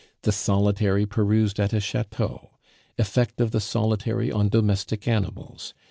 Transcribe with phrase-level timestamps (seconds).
[0.23, 2.57] The Solitary perused at a chateau.
[2.97, 5.75] Effect of the Solitary on domestic animals.